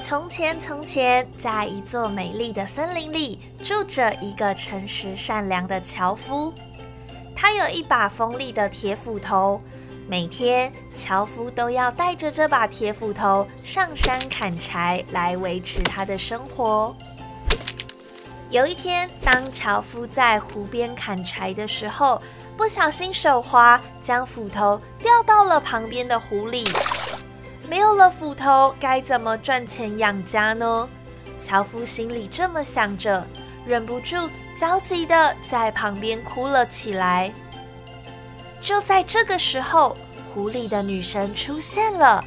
[0.00, 6.52] 从前，从前，在一座美丽的森林里，住着一个诚实善良的樵夫。
[7.34, 9.60] 他有一把锋利的铁斧头，
[10.08, 16.94] 每天樵夫都要带着这把铁斧头上山砍柴，来维持他的生活。
[18.50, 22.22] 有一天，当樵夫在湖边砍柴的时候，
[22.56, 26.64] 不小心手滑，将斧头掉到了旁边的湖里。
[27.68, 30.88] 没有了斧头，该怎么赚钱养家呢？
[31.38, 33.26] 樵夫心里这么想着，
[33.66, 34.16] 忍不住
[34.58, 37.30] 着急的在旁边哭了起来。
[38.60, 39.94] 就在这个时候，
[40.32, 42.24] 湖里的女神出现了。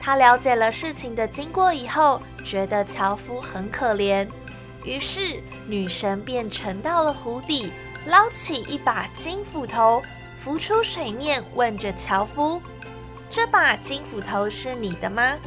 [0.00, 4.26] 她了解了事情的经过以后，觉得樵夫很可怜，
[4.84, 7.70] 于是女神便沉到了湖底，
[8.06, 10.02] 捞起一把金斧头，
[10.38, 12.60] 浮出水面，问着樵夫。
[13.32, 15.38] 这把金斧头是你的吗？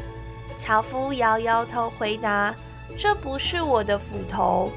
[0.58, 2.52] 樵夫摇摇头，回答
[2.98, 4.72] ：“这不是我的斧头。”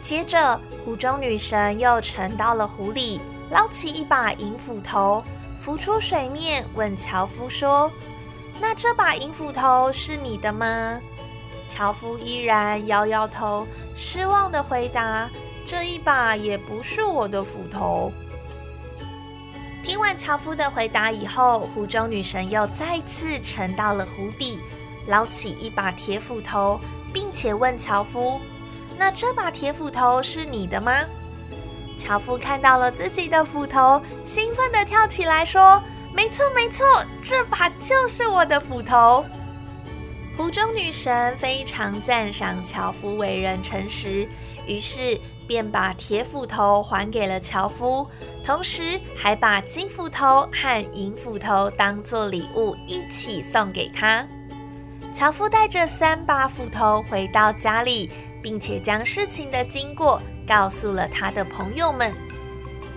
[0.00, 5.22] 接着，湖中女神又沉到了湖里，捞起一把银斧头，
[5.58, 7.92] 浮出水面，问樵夫说
[8.58, 10.98] ：“那这把银斧头是你的吗？”
[11.68, 15.28] 樵夫依然摇摇头，失望的回答
[15.68, 18.10] ：“这一把也不是我的斧头。”
[20.04, 24.58] 听完樵夫的回答以后，湖中女神又再次沉到了湖底，
[25.06, 26.78] 捞起一把铁斧头，
[27.10, 28.38] 并且问樵夫
[28.98, 30.92] ：“那这把铁斧头是你的吗？”
[31.96, 35.82] 樵夫看到了自己的斧头，兴奋地跳起来说
[36.12, 36.84] ：“没错，没错，
[37.22, 39.24] 这把就是我的斧头。”
[40.36, 44.28] 湖中女神非常赞赏樵夫为人诚实，
[44.66, 48.06] 于是便把铁斧头还给了樵夫。
[48.44, 54.26] 同时还把金斧头和银斧头当做礼物一起送给他。
[55.12, 58.10] 樵夫带着三把斧头回到家里，
[58.42, 62.12] 并且将事情的经过告诉了他的朋友们。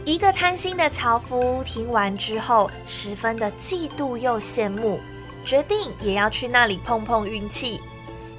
[0.03, 4.99] 一个贪心的樵夫听完之后，十分的嫉妒又羡慕，
[5.45, 7.81] 决定也要去那里碰碰运气。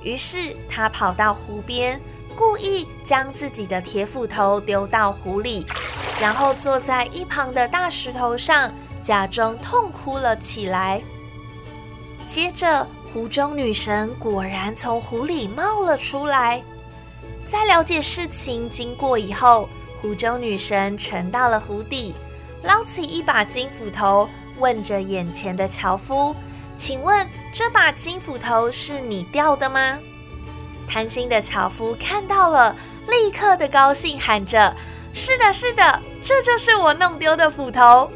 [0.03, 2.01] 于是他跑到湖边，
[2.39, 5.67] 故意将自己的铁斧头丢到湖里。
[6.21, 8.73] 然后坐在一旁的大石头上，
[9.03, 11.03] 假装痛哭了起来。
[12.29, 16.63] 接着，湖中女神果然从湖里冒了出来。
[17.45, 19.69] 在了解事情经过以后，
[20.01, 22.15] 湖中女神沉到了湖底，
[22.63, 24.29] 捞起一把金斧头，
[24.59, 26.37] 问着眼前的樵夫
[26.77, 29.99] ：“请问这把金斧头是你掉的吗？”
[30.89, 32.75] 贪心的樵夫看到了，
[33.09, 34.75] 立刻的高兴，喊着。
[35.13, 38.11] 是的，是的，这就是我弄丢的斧头。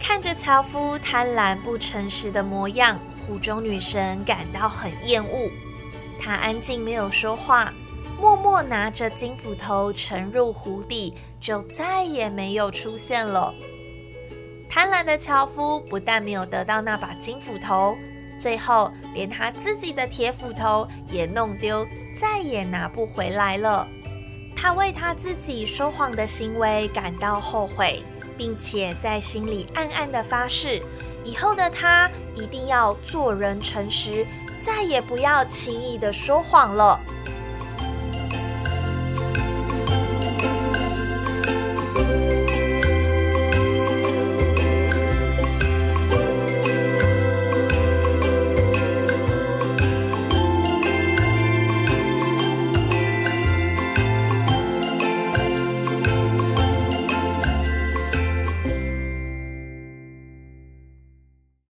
[0.00, 5.50] 看着樵夫贪婪不诚实的模样，湖中女神感到很厌恶。
[6.20, 7.72] 她安静没有说话，
[8.20, 13.52] 默默拿着金斧头沉入湖底，就再也没有出现了。
[14.68, 17.96] 贪婪的樵夫不但没有得到那把金斧头，
[18.38, 21.86] 最后连他自己的铁斧头也弄丢，
[22.18, 23.86] 再也拿不回来了。
[24.54, 28.02] 他为他自己说谎的行为感到后悔，
[28.36, 30.82] 并且在心里暗暗的发誓，
[31.24, 34.26] 以后的他一定要做人诚实，
[34.58, 36.98] 再也不要轻易的说谎了。